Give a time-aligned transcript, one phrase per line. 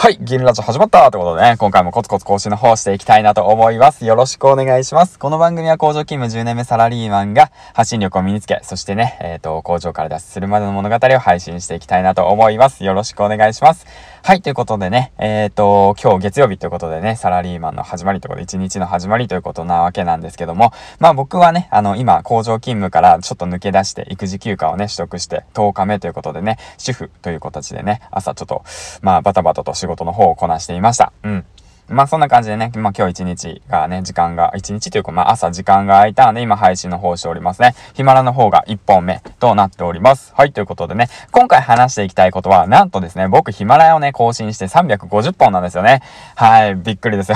[0.00, 4.06] はい、銀ラジオ始まったということでね、今回もコツコツ更新の方していきたいなと思います。
[4.06, 5.18] よろしくお願いします。
[5.18, 12.84] この番組は工場勤務10年目サラリーマンが発信力を身につけ、そしてね、えっ、ー、と、工場から脱出するまでの物語を配信していきたいなと思います。
[12.84, 13.86] よろしくお願いします。
[14.22, 28.62] はい、ということでね、えっ、ー、と、今日月曜日ということでね、サラリーマンの始まりということで、1日の始まりということなわけなんですけども、まあ僕はね、あの、今、工場勤務からちょっと抜け出して、育児休暇をね、取得して10日目ということでね、主婦という形でね、朝ちょっと、
[29.02, 31.12] まあバタバタと仕事事の方をこなしていました。
[31.24, 31.44] うん。
[31.88, 37.74] まあそんな感じでね、まあ今日一日がね、時間が、一日というかまあ朝時間が空いたんで今配信の方をしておりますね。
[37.94, 40.32] ヒマラの方が1本目となっております。
[40.36, 46.02] はい、ということでね、今回話していきたいことは、なんとですね、僕ヒマラヤをね、更新して350本なんですよね。
[46.36, 47.32] はい、びっくりです。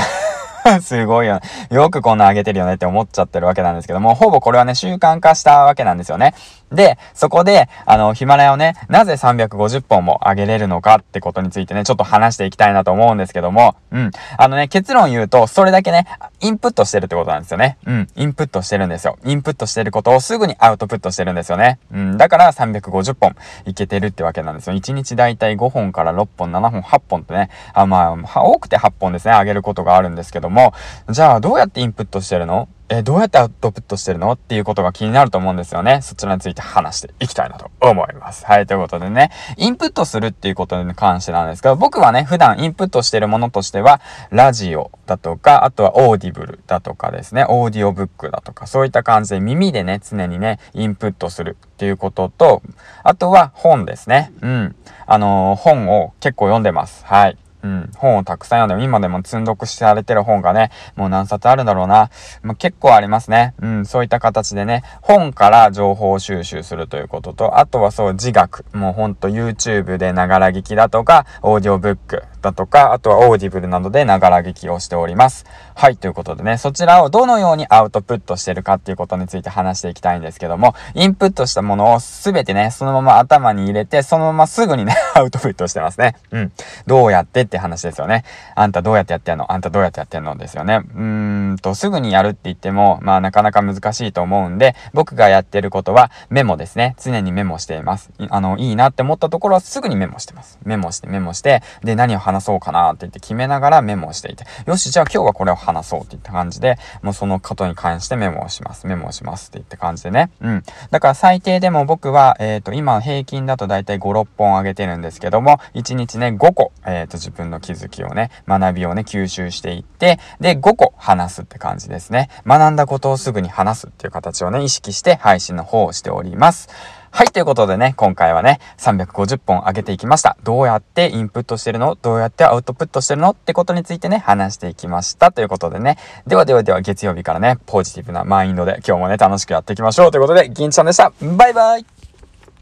[0.80, 1.40] すごいよ、ね。
[1.70, 6.34] よくこんな上げてるよねって思っちゃってるわけなんですけども、ほぼこれはね、習慣化したわけなんですよね。
[6.72, 14.10] で、そこで、あの、ヒマラヤをね、なぜ350本も上げれるのかってことについてね、ちょっと話していきたいなと思うんですけども、うん。
[14.36, 16.06] あのね、結論言うと、それだけね、
[16.40, 17.76] インプットしてるってことなんですよね。
[17.86, 18.08] うん。
[18.16, 19.18] インプットしてるんですよ。
[19.24, 21.78] インプットしてることをすぐにアウトプットしてるんですよね。
[21.92, 22.16] うん。
[22.16, 24.76] だから350本いけてるってわけなんですよ。
[24.76, 30.72] 1日だいたい5本から6本、7本、8本ってね、あ、まあ、多くて8本ですね、上げることがあるんですけども、
[31.10, 32.68] じゃあどうやってインプットしてるの？
[32.94, 34.32] えどうやってアウトプットしてるの？
[34.32, 36.00] っていうことが気になると思うんですよね。
[36.02, 38.44] そちらについて話していきたいなと思います。
[38.44, 52.62] はい、ということでね、インプットするっていうことに関してなんですけど、僕はね、普段インプットしてるものとしては、ラジオだとか、あとはオーディブルだとかですね、オーディオブックだとか、そういった感じで耳でね、常にね、インプットするっていうことと、
[53.04, 54.32] あとは本ですね。
[54.42, 54.76] うん。
[55.06, 57.06] あのー、本を結構読んでます。
[57.06, 57.38] はい。
[57.62, 62.10] うん、本をたくさん読んで、今でも積んどくされてる本がね、もう何冊あるんだろうな。
[62.42, 63.54] まあ、結構ありますね。
[63.60, 68.64] うん、そういった形でね、本から情報収集するということと、あとはそう、自学。
[68.72, 75.46] もうほんと YouTube でながら聞きだとか、オーディオブックだとか、あとはオーディブルなどでながら聞きをしております。
[75.74, 86.16] はい、ということでね、そちらをどのようにアウトプットしてるかっていうことについて話していきたいんですけども、インプットしたものをすべてね、そのまま頭に入れて、そのまますぐにね、アウトプットしてますね。
[86.32, 86.52] うん。
[86.86, 88.24] どうやってって話ですよね。
[88.54, 89.52] あんたどうやってやってんの？
[89.52, 90.82] あんたどうやってやってんのですよね。
[90.94, 96.96] うーんと、すぐにやるって言っても、まあなかなか難しいと思うんで、僕がやってることはメモですね。
[96.98, 98.10] 常にメモしています。
[98.28, 100.58] あの、いいなって思ったところはすぐにメモしてます。
[100.64, 108.86] メモしてメモして、で、何を話話そうかなって言って決めながらメモをしていて、よし、じゃあ今日はこれを話そうっていった感じで、もうそのことに関してメモをします。
[108.86, 110.30] メモをしますって言って感じでね。
[110.40, 110.62] うん。
[110.90, 122.28] だから最低でも僕は、えっ、ー、と、今平均だとだいたい5、6本上げてるんですけども、1日ね、5個、えっ、ー、と、自分の気づきをね、学びをね、吸収していって、で、5個話すって感じですね。
[122.46, 126.68] 学んだことをすぐに話すっていう形をね、意識して配信の方をしております。
[127.14, 130.38] はい、ということでね、今回はね、350本上げていきました。
[130.42, 131.94] どうやってインプットしてるの？
[132.00, 133.30] どうやってアウトプットしてるの？
[133.30, 135.30] ってことについてね、話していきました。
[135.30, 135.98] ということでね。
[136.26, 140.10] ではではでは、月曜日からね、ポジティブなマインドで今日もね、楽しくやっていきましょう。
[140.10, 141.12] ということで、銀ちゃんでした。
[141.36, 141.84] バイバイ